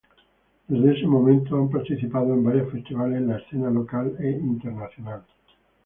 Desde 0.67 0.93
ese 0.97 1.05
momento 1.05 1.55
han 1.55 1.69
participado 1.69 2.33
en 2.33 2.43
varios 2.43 2.71
festivales 2.71 3.17
en 3.19 3.27
la 3.27 3.37
escena 3.37 3.69
local 3.69 4.15
e 4.17 4.31
internacional. 4.31 5.21